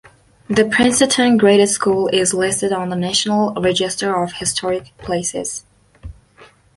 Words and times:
The 0.47 0.65
Princeton 0.67 1.37
Graded 1.37 1.69
School 1.69 2.07
is 2.07 2.33
listed 2.33 2.73
on 2.73 2.89
the 2.89 2.95
National 2.95 3.53
Register 3.53 4.15
of 4.15 4.33
Historic 4.33 4.97
Places. 4.97 5.63